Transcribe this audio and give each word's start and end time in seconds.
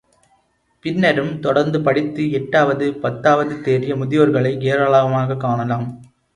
பின்னரும் 0.81 1.39
தொடர்ந்து 1.39 1.81
படித்து 1.81 2.31
எட்டாவது, 2.31 2.93
பத்தாவது 2.93 3.61
தேறிய 3.61 3.95
முதியோர்களை 3.95 4.61
ஏராளமாகக் 4.61 5.39
காணலாம். 5.39 6.01